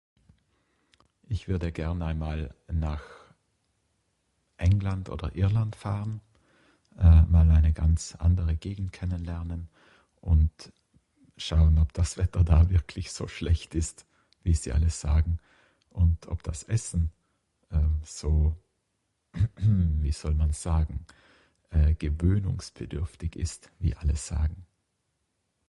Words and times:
Ich 1.29 1.47
würde 1.47 1.71
gern 1.71 2.01
einmal 2.01 2.53
nach 2.67 3.03
England 4.57 5.09
oder 5.09 5.35
Irland 5.35 5.75
fahren, 5.75 6.21
eh 6.97 7.03
mal 7.23 7.47
eine 7.51 7.71
ganz 7.73 8.15
andere 8.15 8.55
Gegend 8.55 8.91
kennenlernen 8.93 9.69
und 10.21 10.49
mal 10.51 10.73
schauen 11.37 11.79
ob 11.79 11.91
das 11.93 12.17
Wetter 12.17 12.43
da 12.43 12.69
wirklich 12.69 13.11
so 13.11 13.27
schlecht 13.27 13.73
ist 13.73 14.05
wie 14.43 14.53
Sie 14.53 14.73
alle 14.73 14.91
sagen. 14.91 15.39
Und 15.89 16.27
ob 16.27 16.43
das 16.43 16.61
Essen 16.61 17.11
ehm 17.71 17.99
so 18.03 18.55
ehmehm 19.57 20.03
wie 20.03 20.11
soll 20.11 20.35
mans 20.41 20.61
sagen 20.61 20.97
eh 21.77 21.93
gewöhnungsbedürftig 22.05 23.35
ist 23.45 23.61
wie 23.79 23.95
alle 23.99 24.15
sagen. 24.17 24.67